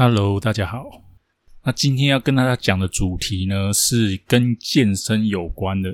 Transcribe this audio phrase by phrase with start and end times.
[0.00, 1.02] Hello，大家好。
[1.64, 5.92] 那今天要跟大家讲的主题呢，是跟健身有关的。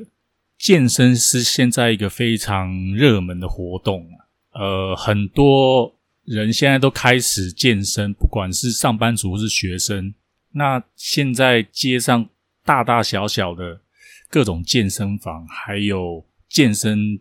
[0.58, 4.06] 健身是现在一个非常热门的活动
[4.52, 5.90] 呃，很多
[6.24, 10.12] 人现在都开始健身，不管是上班族或是学生。
[10.52, 12.28] 那现在街上
[12.62, 13.80] 大大小小的
[14.28, 17.18] 各种健身房，还有健身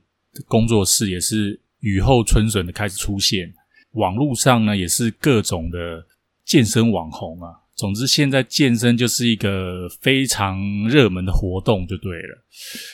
[0.50, 3.54] 工作室，也是雨后春笋的开始出现。
[3.92, 6.06] 网络上呢，也是各种的
[6.46, 7.60] 健身网红啊。
[7.76, 12.46] 总之，现在健身就是一个非常热门的活动，就对了。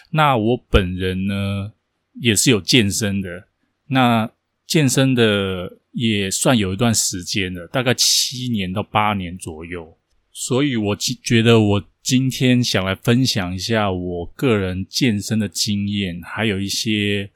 [0.10, 1.74] 那我本人呢，
[2.22, 3.50] 也是有健身的。
[3.88, 4.32] 那
[4.66, 9.98] 健身的也算有一段时间了，大概七年到八年左右。
[10.32, 17.30] 所以我觉得，我今天想来分享一下我个人健身的经验，还有一些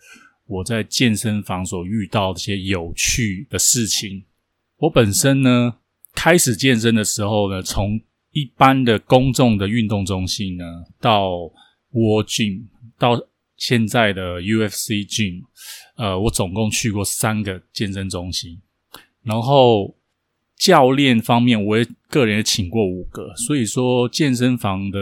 [0.48, 4.24] 我在健身房所遇到的一些有趣的事情。
[4.78, 5.76] 我本身呢。
[6.14, 8.00] 开始健身的时候呢，从
[8.32, 10.64] 一般的公众的运动中心呢，
[11.00, 11.32] 到
[11.92, 12.66] War Gym，
[12.98, 13.20] 到
[13.58, 15.44] 现在的 UFC Gym，
[15.96, 18.62] 呃，我总共去过三个健身中心。
[19.24, 19.96] 然后
[20.58, 25.00] 教练方面，我也个人也请过五个，所以说健身房的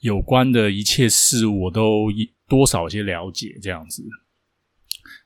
[0.00, 2.06] 有关的一切事物，我都
[2.48, 3.58] 多少有些了解。
[3.62, 4.04] 这样子，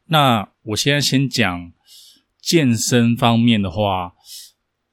[0.07, 1.73] 那我现在先讲
[2.41, 4.15] 健身方面的话。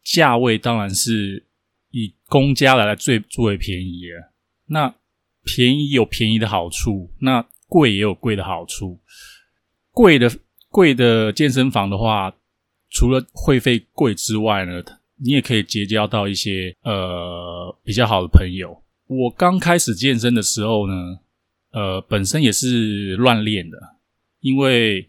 [0.10, 1.46] 价位当然是
[1.92, 4.32] 以公家来的最最为便宜了。
[4.68, 4.96] 那
[5.44, 9.02] 便宜有便宜的好处，那贵也有贵的好处。
[9.92, 10.32] 贵的
[10.70, 12.34] 贵的健身房的话，
[12.90, 14.82] 除了会费贵之外呢，
[15.18, 18.82] 你也可以结交到一些呃比较好的朋友。
[19.08, 20.94] 我刚开始健身的时候呢，
[21.72, 23.78] 呃，本身也是乱练的，
[24.40, 25.06] 因为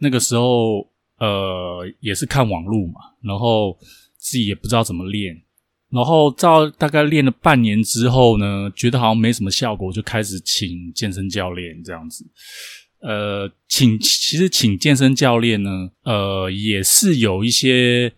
[0.00, 0.91] 那个时候
[1.24, 3.78] 呃也是看网路嘛，然后。
[4.24, 5.34] 自己也不知道怎么练，
[5.90, 12.24] 然后到大概练了半年之后呢，觉得好像没什么效果，就开始请健身教练这样子。
[13.00, 18.12] 呃，请其实请健身教练呢，呃，也是有一些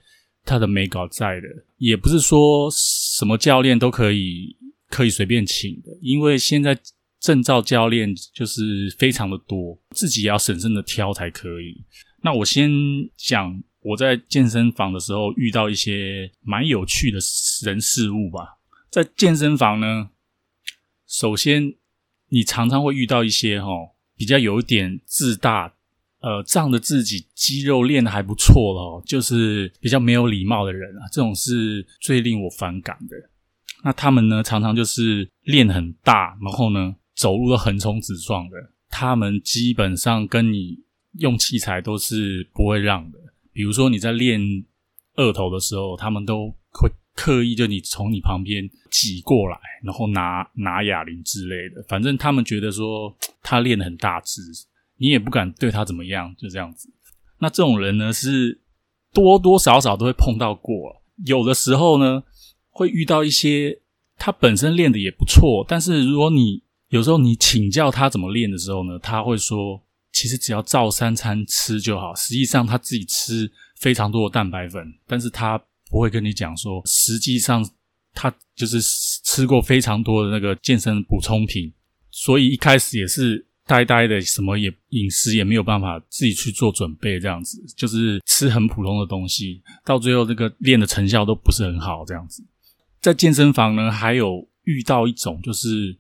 [0.44, 1.48] 他的美稿在的，
[1.78, 4.54] 也不是说什么教练都可以
[4.90, 6.78] 可以随便请的，因为现在
[7.18, 11.82] 证照教练就是非常的多，自己也要审慎的挑才可以。
[12.24, 12.68] 那我先
[13.16, 13.62] 讲。
[13.86, 17.18] 我在健身房的时候遇到一些蛮有趣的
[17.66, 18.56] 人事物吧。
[18.90, 20.08] 在健身房呢，
[21.06, 21.74] 首先
[22.30, 23.68] 你常常会遇到一些哈
[24.16, 25.74] 比较有一点自大，
[26.20, 33.14] 呃，仗着自己肌肉练的还不错了，就是比较没有礼貌的人啊，这种是最令我反感的。
[33.84, 38.56] 那他们呢，常常就是练很大，然后呢走路都横冲直撞的。
[38.88, 40.78] 他们基本上跟你
[41.18, 43.18] 用器材都是不会让的。
[43.52, 44.40] 比如说你在练
[45.14, 51.80] 二头的时候，他们都会刻意就你从你旁边挤过来，然后拿拿哑铃之类的。
[51.86, 54.40] 反正他们觉得说他练的很大只，
[54.96, 56.92] 你也不敢对他怎么样，就这样子。
[57.38, 58.60] 那这种人呢，是
[59.12, 61.00] 多多少少都会碰到过。
[61.24, 62.24] 有的时候呢，
[62.70, 63.78] 会遇到一些
[64.16, 69.80] 他本身练的也不错，但是如果你有时候你请教他怎么练的时候呢，他会说。
[70.14, 72.14] 其实只要照三餐吃就好。
[72.14, 75.58] 实际上他自己吃非常多的蛋白粉，但是他
[75.90, 77.68] 不会跟你讲说，实际上
[78.14, 81.70] 他就是吃过非常多的那个健身补充品，
[82.10, 92.42] 所以一开始也是呆呆的，什么也饮食也没有办法自己去做准备，这样子就是吃很普通的东西，到最后这个练的成效都不是很好，这样子。
[93.00, 95.98] 在健身房呢，还有遇到一种就是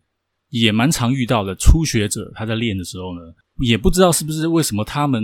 [0.50, 3.20] 也蛮常遇到的初学者，他在练的时候呢。
[3.60, 5.22] 也不知道是不是为什么他们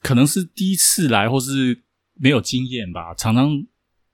[0.00, 1.82] 可能是第一次来，或是
[2.14, 3.14] 没有经验吧。
[3.14, 3.50] 常常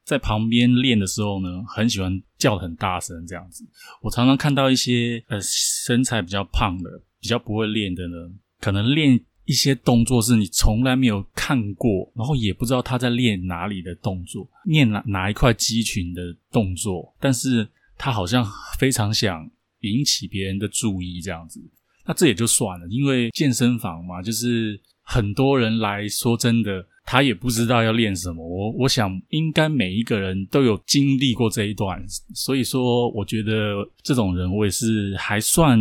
[0.04, 3.64] 在旁边练的时候呢，很喜欢叫很大声这样子。
[4.03, 8.16] 我常常看到一些呃身材比较胖的、比较不会练的呢，
[8.60, 18.44] 可能练一些动作是你从来没有看过，然后也不知道他在练哪里的动作，练哪哪一块肌群的动作，但是他好像
[18.78, 19.49] 非常想
[19.81, 21.61] 引起别人的注意这样子。
[22.06, 28.47] 那这也就算了，因为健身房嘛，就是很多人来说真的，他也不知道要练什么。
[28.47, 32.00] 我我想，应该每一个人都有经历过这一段，
[32.32, 35.76] 所以说，我觉得这种人我也是还算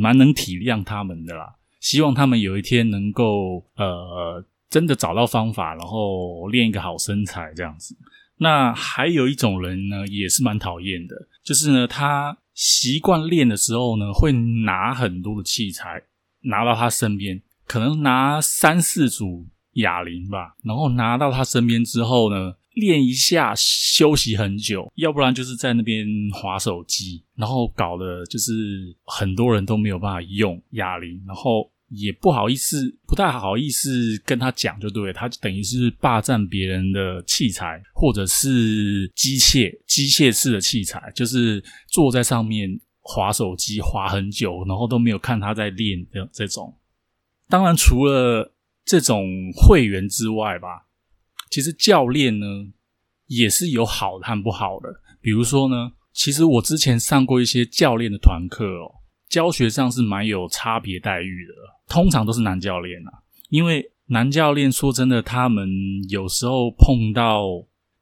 [0.00, 1.52] 蛮能体谅他们的啦。
[1.80, 7.96] 希望他们有一天能够呃，真的找到方法，然后练一个好身材这样子。
[8.38, 12.38] 那还有一种人呢，也是蛮讨厌的，就是呢，他。
[12.54, 16.02] 习惯练的时候呢，会拿很多的器材
[16.42, 20.54] 拿到他身边，可能拿三四组哑铃吧。
[20.62, 28.52] 然后拿到他身边之后呢，练一下休息很久，要不然就是在那边划手机，然后搞的就是
[29.04, 42.68] 很多人都没有办法用哑铃，然后也不好意思，不太好意思跟他讲，就对，他就等于是霸占别人的器材，或者是机械机械式的器材，就是坐在上面
[43.00, 46.74] 划手机划很久，然后都没有看他在练的这种。
[47.48, 48.52] 当然，除了
[48.84, 49.26] 这种
[49.56, 50.86] 会员之外吧。
[51.50, 52.46] 其实教练呢
[53.26, 54.88] 也是有好的和不好的。
[55.20, 58.90] 比如说呢，其实我之前上过一些教练的团课哦，
[59.28, 61.52] 教学上是蛮有差别待遇的。
[61.88, 63.10] 通常都是男教练啊，
[63.50, 65.68] 因为男教练说真的，他们
[66.08, 67.44] 有时候碰到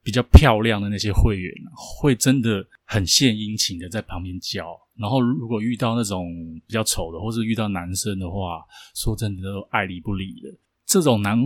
[0.03, 4.77] 比较漂亮的那些会员，会真的很献殷勤的在旁边教。
[4.97, 6.33] 然后如果遇到那种
[6.67, 8.63] 比较丑的，或是遇到男生的话，
[8.95, 10.49] 说真的都爱理不理的。
[10.85, 11.39] 这种男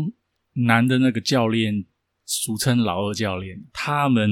[0.54, 1.86] 男的那个教练。
[2.30, 4.30] 俗称老二教练，他们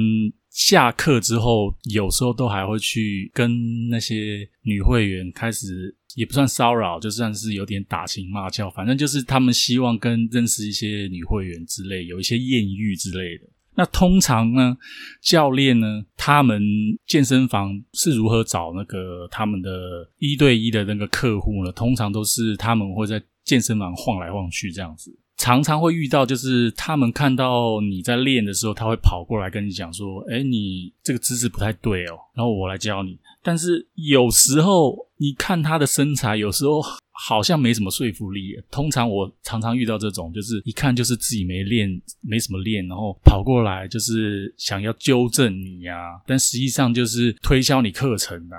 [0.55, 13.43] 下课之后，有时候都还会去跟那些女会员开始，也不算骚扰，就算是有点打情骂俏，反正就是他们希望跟认识一些女会员之类，有一些艳遇之类的。
[13.75, 14.77] 那通常呢，
[15.21, 16.63] 教练呢，他们
[17.05, 21.71] 健身房是如何找那个他们的一对一的那个客户呢？
[21.73, 25.13] 通常都是他们会在健身房晃来晃去这样子。
[25.37, 38.55] 常常会遇到，就是他们看到你在练的时候，他会跑过来跟你讲说：“哎，你这个姿势不太对哦，然后我来教你。”但是有时候你看他的身材，有时候好像没什么说服力。
[38.71, 48.55] 通常我常常遇到这种，就是一看就是自己没练，没什么练，然后跑过来就是想要纠正你呀，但实际上就是推销你课程的。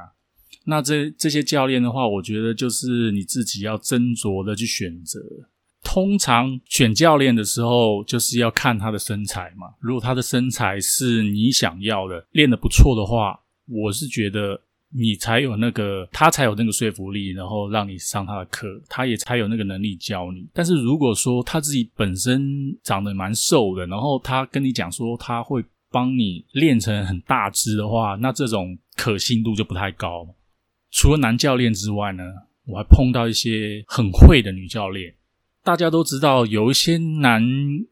[0.66, 5.18] 那这这些教练的话，我觉得就是你自己要斟酌的去选择。
[5.96, 9.68] 通常选教练的时候，就是要看他的身材嘛。
[9.80, 14.60] 如果他的身材是你想要的，练得不错的话，我是觉得
[14.90, 20.46] 你才有那个，他才有那个说服力，然后让你上他的课，他也才有那个能力教你。
[20.52, 30.28] 但是如果说他自己本身长得蛮瘦的，然后他跟你讲说他会帮你练成很大只的话，那这种可信度就不太高。
[30.90, 32.22] 除了男教练之外呢，
[32.66, 35.14] 我还碰到一些很会的女教练。
[35.66, 37.42] 大家都知道，有一些男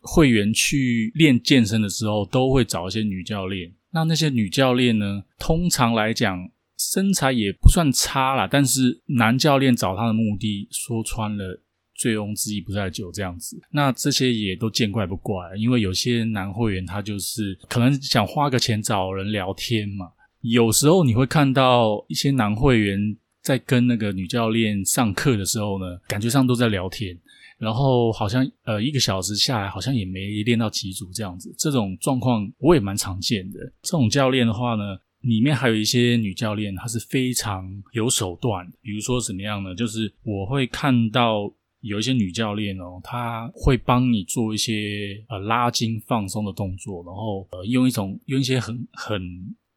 [0.00, 3.72] 会员去练健身的时候，都会找一些女教练。
[3.90, 6.38] 那那些女教练呢，通常来讲
[6.78, 11.60] 身材也不算差啦，但是男教练找她的目的，说穿了，
[11.96, 13.60] 醉翁之意不在酒这样子。
[13.72, 20.06] 那这些也都见怪不怪，因为有些男会员他就是可能想花个钱找人聊天嘛。
[20.42, 27.18] 有时候你会看到一些男会员在跟那个女教练上课的时候呢，感觉上都在聊天。
[27.58, 31.54] 然后好像呃一个小时下来，好像也没练到几组这样子。
[31.58, 33.58] 这种状况我也蛮常见的。
[33.82, 38.66] 这种教练的话呢，里面还有一些女教练，她是非常有手段。
[38.80, 39.74] 比如说怎么样呢？
[39.74, 49.20] 就是我会看到有一些女教练哦，她会帮你做一些呃拉筋放松的动作，然后呃用一种用一些很很。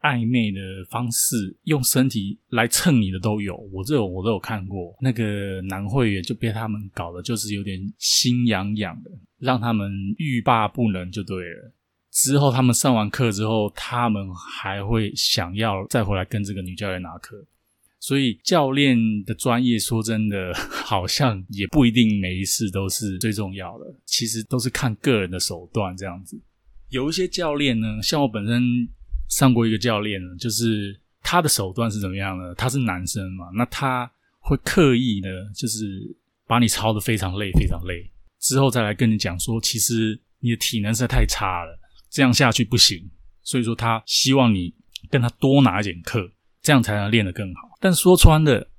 [0.08, 4.96] 暧昧的方式，用身体来蹭你的都有，我这种我都有看过。
[5.02, 11.74] 那个男会员就被他们搞的，就是有点心痒痒的，让他们欲罢不能就对了。
[12.10, 17.46] 之后他们上完课之后，他们还会想要再回来跟这个女教练拿课。
[18.00, 23.86] 所以教练的专业，说真的， 好像也不一定每一次都是最重要的。
[24.06, 26.40] 其实都是看个人的手段这样子。
[26.90, 28.88] 有一些教练呢，像我本身。
[29.30, 32.54] 上过一个教练，就是他的手段是怎么样呢？
[32.56, 35.86] 他是男生嘛，那他会刻意呢，就是
[36.46, 41.80] 把你操的非常累，非常累，之后再来跟你讲说，其实你的体能实在太差了，
[42.10, 43.10] 这样下去不行。
[43.44, 44.74] 所以说他希望你
[45.10, 46.30] 跟他多拿一点课，
[46.62, 47.78] 这样才能练得更好。
[47.80, 48.70] 但说穿了，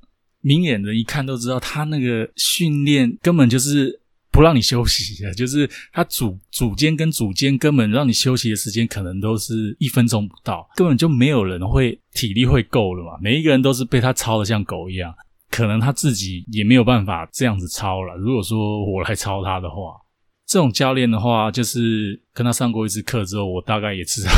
[0.40, 4.00] 明眼人一看都知道，他那个训练根本就是。
[4.38, 13.18] 不让你休息的，就是他组组间跟组间根本让你休息的时间可能都是一分钟不到，根本就没有人会体力会够了嘛。
[13.21, 15.12] 每一个人都是被他操的像狗一样，
[15.50, 18.14] 可能他自己也没有办法这样子操了。
[18.14, 19.97] 如果说我来操他的话，
[20.47, 24.30] 这种教练的话，就是跟他上过一次课之后，我大概也知道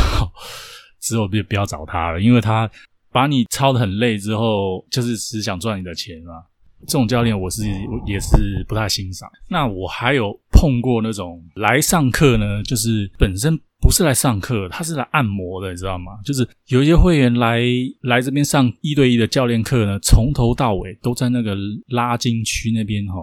[1.03, 2.71] 之后就不要找他了，因为他
[3.13, 6.45] 把你操的很累之后，就是只想赚你的钱嘛。
[6.87, 7.65] 这种教练我是
[8.07, 9.29] 也是不太欣赏。
[9.49, 16.13] 那我还有碰过那种来上课呢，就是本身不是来上课，他是来按摩的，你知道吗？
[16.25, 17.63] 就是有一些会员来
[18.03, 21.57] 来这边上一对一的教练课呢，从头到尾都在那个
[21.89, 23.15] 拉筋区那边哈，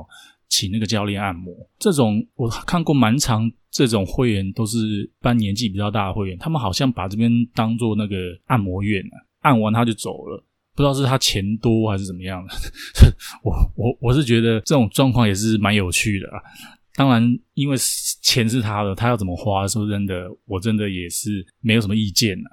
[0.49, 1.53] 请那个教练按摩。
[1.77, 10.43] 这种我看过蛮长，这种会员都是般年纪比较大的会员，他们好像把这边当做那个按摩院啊，按完他就走了，
[10.77, 12.53] 不知道是他钱多还是怎么样的。
[13.43, 16.37] 我我我是觉得这种状况也是蛮有趣的啊。
[16.95, 17.23] 当然，
[17.55, 17.75] 因为
[18.21, 22.49] 钱是他的，他要怎么花，说真的，我真的也是没有什么意见的。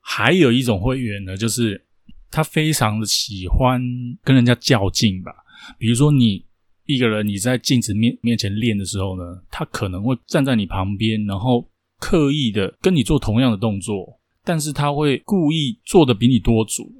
[0.00, 1.82] 还有一种会员呢，就是
[2.30, 3.80] 他非常的喜欢
[4.22, 5.32] 跟人家较劲吧。
[5.78, 6.44] 比如说，你
[6.84, 11.66] 一个人你在镜子面面前练的时候呢，他可能会站在你旁边，然后
[11.98, 16.90] 刻意的跟你做同样的动作，但是他会故意做的比你多组，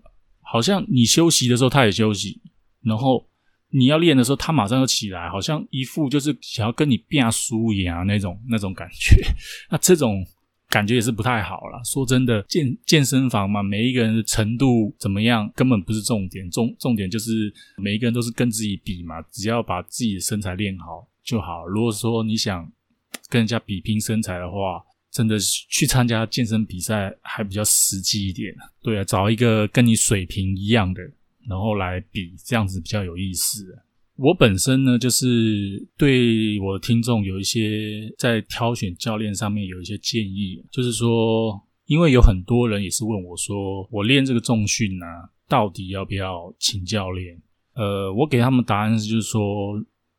[0.45, 2.41] 好像你休息的时候他也休息，
[2.83, 3.27] 然后
[3.71, 9.27] 你要练的时候他马上就起来，好像一副就是想要跟你变输一样那种那种感觉。
[9.71, 10.25] 那这种。
[10.71, 11.81] 感觉也是不太好了。
[11.85, 16.51] 说真的，健健身房嘛，每一个人的程度怎么样，根本不是重点。
[16.51, 21.65] 重重点就是每一个人都是跟自己比嘛，只要把自己的身材练好就好。
[21.69, 22.69] 如果说你想
[23.29, 24.83] 跟人家比拼身材的话，
[25.15, 28.53] 真的去参加健身比赛还比较实际一点。
[28.83, 31.01] 对啊，找一个跟你水平一样的，
[31.49, 33.65] 然后来比，这样子比较有意思。
[34.17, 45.07] 我本身呢，就是对我的听众有一些在挑选教练上面有一些建议，就是说，因为有很多人也是问我说，我练这个重训呢，
[45.49, 47.41] 到底要不要请教练？
[47.77, 49.41] 呃，我给他们答案是，就是说。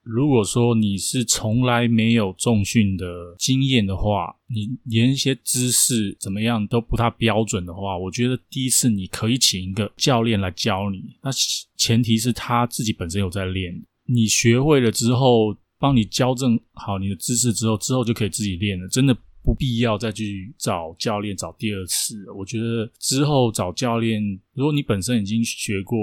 [0.05, 11.17] 如果说你是从来没有重训的经验的话，你连一些姿势怎么样都不太标准的话，我觉得第一次你可以请一个教练来教你。
[11.23, 11.31] 那
[11.75, 13.73] 前提是他自己本身有在练，
[14.05, 18.87] 你学会了之后，帮你矫正好你的姿势之后，之后就可以自己练了。
[18.89, 22.23] 真的不必要再去找教练找第二次。
[22.37, 24.21] 我觉得之后找教练，
[24.53, 25.97] 如果你本身已经学过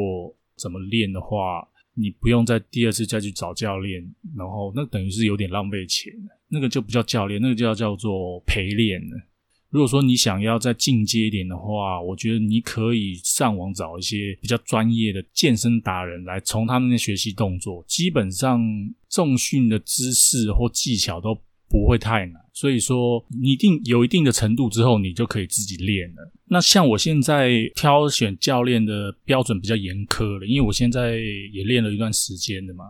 [0.57, 1.69] 怎么练的话。
[1.95, 4.03] 你不用再第二次再去找教练，
[4.37, 6.13] 然后那等于是有点浪费钱
[6.49, 9.29] 那个就不叫教练，那个就叫做陪练了。
[9.71, 17.85] 如果说你想要再进阶一点的话，我觉得你可以上网找一些比较专业的健身达人来从他们那学习动作。
[17.89, 18.61] 基本上
[19.09, 21.39] 重训的姿势或技巧都。
[21.73, 26.31] 不会太难，所以说你一定有一定的程度之后，你就可以自己练了。
[26.45, 31.17] 那像我现在挑选教练的标准比较严苛了，因为我现在
[31.53, 32.85] 也练了一段时间的嘛。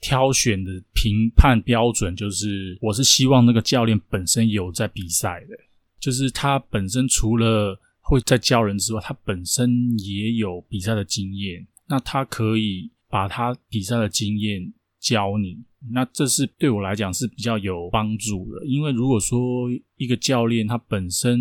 [0.00, 5.56] 挑选的评判标准就是，我是希望那个教练本身有在比赛的，
[5.98, 15.58] 就是他本身除了会在教人之外，他本身也有比赛的经验，那他可以把他比赛的经验教你。
[15.92, 21.38] 那这是对我来讲是比较有帮助的，因为如果说一个教练他本身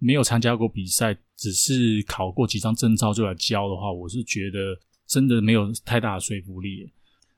[0.00, 4.78] 没有参加过比赛，只是考过几张证照就来教的话，我是觉得
[5.08, 6.88] 真的没有太大的说服力。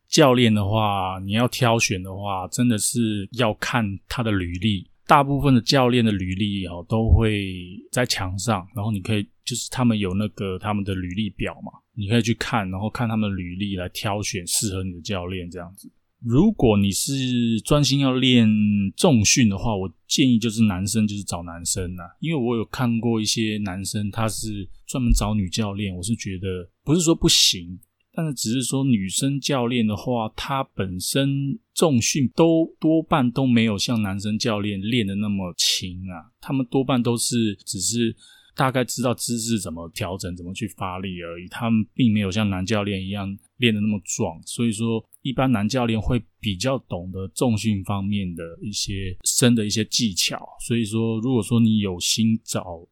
[0.09, 4.87] 教练的话，你要挑选的话，真的是要看他的履历。
[5.07, 7.51] 大部分的教练的履历哦都会
[7.91, 15.91] 在墙上，然后你可以就是他们有那个他们的履历表嘛，你可以去看，然后看他们的履历来挑选适合你的教练这样子。
[16.25, 18.49] 如果你是专心要练
[18.97, 27.79] 重训的话，我建议就是男生就是找男生呐，因为我有看过一些男生他是专门找女教练，我是觉得不是说不行，
[28.15, 38.17] 但是只是说女生教练的话，她本身重训都多半都没有像男生教练练的那么勤啊，他们多半都是只是。
[38.55, 41.49] 大概知道姿势怎么调整，怎么去发力而已。
[41.49, 50.47] 他们并没有像男教练一样练的那么壮，所以说一般男教练会比较懂得重训方面的一些深的一些技巧。
[50.61, 52.87] 所以说，如果说你有心找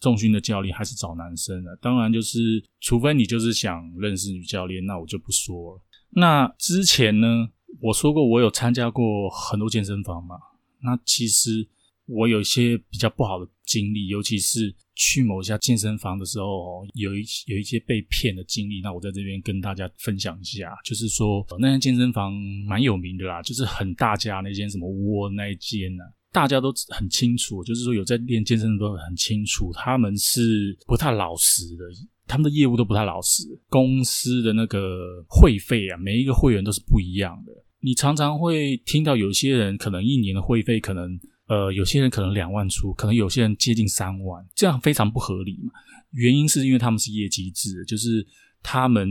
[0.00, 1.76] 重训的教练，还是找男生的。
[1.80, 5.82] 当然，就是除非你就是想认识女教练，那我就不说了。
[6.10, 7.48] 那之前呢，
[7.80, 10.36] 我说过我有参加过很多健身房嘛，
[10.82, 11.68] 那其实。
[12.08, 18.80] 我有一些比较不好的经历，尤其是去某家健身房的时候，有一有一些被骗的经历。
[18.80, 22.32] 那我在这边跟大家分享一下，就是说那间健身房
[22.66, 31.84] 蛮有名的啦，就是很大家那间什么窝那一间呢，大家都很清楚，就是说有在练健身的都很清楚，他们是不太老实的，
[32.26, 33.42] 他们的业务都不太老实。
[33.68, 37.52] 公司的那个会费啊，每一个会员都是不一样的。
[37.82, 41.20] 你常常会听到有些人可能一年的会费可能。
[41.48, 45.72] 呃，有些人可能两万出，可能有些人接近三万，这样非常不合理嘛。
[46.10, 48.26] 原因是因为他们是业绩制，就是
[48.62, 49.08] 他们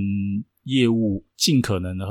[0.64, 2.06] 业务尽可能的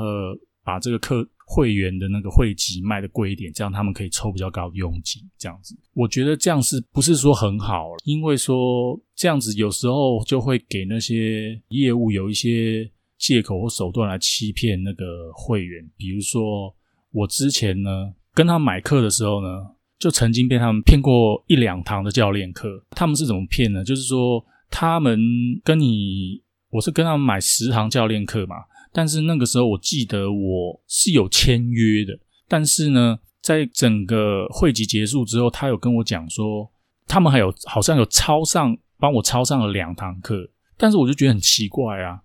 [0.63, 5.21] 把这个客会员的那个会籍卖的贵一点，这样他们可以抽比较高的佣金。
[5.37, 7.89] 这样子，我觉得这样是不是说很好？
[8.03, 16.75] 因为说这样子有时候就会给那些业务有一些借口或手段来欺骗那个会员，比如说。
[17.17, 19.47] 我之前呢跟他买课的时候呢，
[19.97, 22.85] 就曾经被他们骗过一两堂的教练课。
[22.91, 23.83] 他们是怎么骗呢？
[23.83, 25.19] 就是说他们
[25.63, 28.55] 跟你，我是跟他们买十堂教练课嘛。
[28.93, 36.71] 但是那个时候我记得我是有签约的，但是呢，在整个会集结束之后，他有跟我讲说，
[37.07, 40.49] 他们还有好像有抄上帮我抄上了两堂课。
[40.77, 42.21] 但是我就觉得很奇怪啊。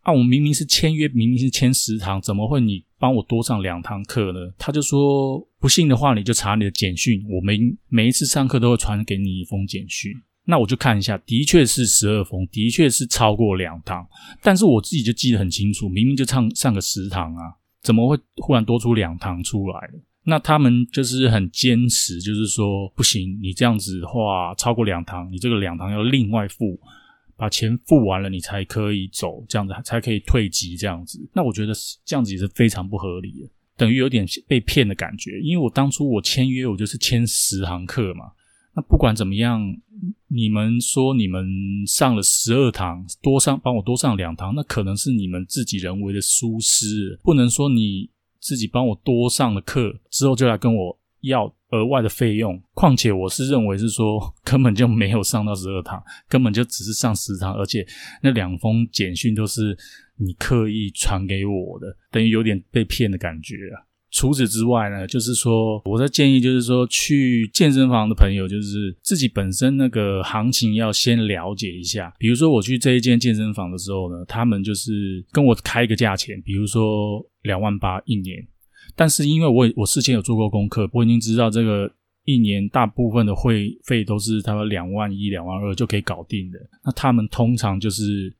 [0.00, 4.40] 啊，我明明是签约，明明是签十堂，怎么会你帮我多上两堂课呢？
[4.58, 10.12] 他就说，不信的话，你就查你的简讯，我每每一次上课都会传给你一封简讯。
[10.44, 14.06] 那我就看一下，的确是十二封，的确是超过两堂，
[14.42, 19.94] 但是我自己就记得很清楚，明明就上上个十堂啊，怎么会忽然多出两堂出来了？
[20.24, 26.78] 那他们就是很坚持，就是说不行，你这样子的话，超过两堂，你这个两堂要另外付。
[27.36, 31.18] 把钱付完了，你才可以走，这样子才可以退级，这样子。
[31.32, 35.40] 那我觉得这样子也是非常不合理的，等于有点被骗的感觉。
[35.40, 38.24] 因为我当初我签约，我就是签十堂课嘛。
[38.74, 39.60] 那不管怎么样，
[40.28, 41.46] 你们说你们
[41.86, 51.54] 上了十二堂，多上帮我多上两堂，那可能是你们自己人为的疏失，不能说你自己帮我多上了课之后就来跟我要。
[51.70, 57.84] 额外的费用，况且我是认为是说根本就没有上到十二堂，根本就只是上十堂，而且
[58.22, 59.76] 那两封简讯都是
[60.18, 63.82] 你刻意传给我的，等于有点被骗的感觉啊。
[64.10, 72.14] 除此之外呢，就是说我的建议就是说，去健身房的朋友就是自己本身那个行情要先了解一下。
[72.16, 78.36] 比如说我去这一间健身房的时候呢，他们就是跟我开一个价钱，比如说两万八一年。
[78.94, 81.90] 但是因为我我事先有做过功课，我已经知道这个
[82.24, 86.58] 一年大部分的会费都是他们两万一、两万二就可以搞定的。
[86.84, 88.32] 那他们通常就是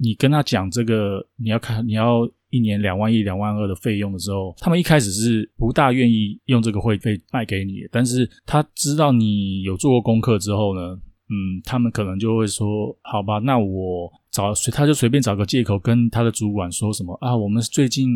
[0.00, 7.80] 你跟他讲这个你要看你要一年两万一、两万二的费用的时候，他们一开始是不大愿意用这个会费卖给你。
[7.92, 14.10] 但是他知道你有做过功课之后呢，嗯，他们可能就会说：好吧，那我。
[14.30, 17.36] 找随他就随便找个借口跟他的主管说什么啊？
[17.36, 18.08] 我们最近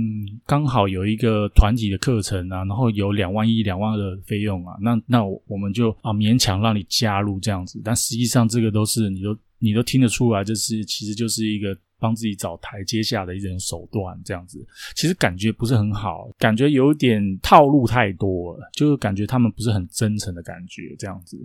[0.47, 7.83] 刚好有一个团体的课程啊，然后有两万一两万二的费用啊，那那我们就啊勉强让你加入这样子。
[7.85, 14.65] 但实际上这个都是你都你都听得出来，这是其实就是一个帮自己找台阶下的一种手段这样子。
[14.95, 21.37] 其实感觉不是很好，感觉有点套路太多了，就是感觉他们不是很真诚的感觉这样子。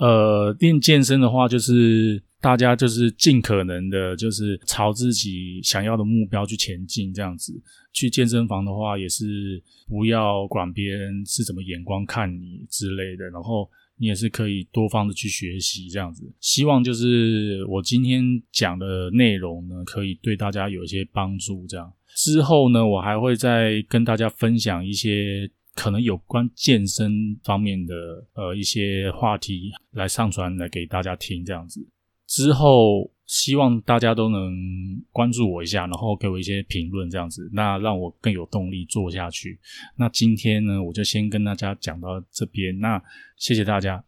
[0.00, 2.20] 呃，练健身的话就是。
[2.42, 7.52] 大家就是尽可能的，就是朝自己想要的目标去前进，这样子。
[7.92, 13.30] 去健身房的话，也是不要管别人是怎么眼光看你之类的。
[13.30, 13.70] 然后
[14.02, 16.28] 你也是可以多方的去学习，这样子。
[16.40, 21.64] 希望就是我今天讲的内容呢，可以对大家有一些帮助。
[21.68, 27.12] 这样之后呢，我还会再跟大家分享一些可能有关健身
[27.44, 27.94] 方面的
[28.34, 31.80] 呃一些话题来上传来给大家听，这样子。
[32.26, 34.52] 之后希望大家都能
[35.10, 39.58] 关注我一下，然后给我一些评论，这样子，那让我更有动力做下去。
[39.96, 43.02] 那今天呢，我就先跟大家讲到这边，那
[43.38, 44.04] 谢谢大家。